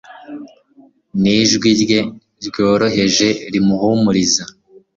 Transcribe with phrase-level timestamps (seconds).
[1.21, 1.99] nijwi rye
[2.45, 4.43] ryoroheje rihumuriza